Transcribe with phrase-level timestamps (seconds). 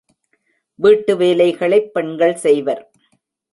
[0.75, 2.91] வீட்டு வேலைகளைப் பெண்கள் செய்வர்.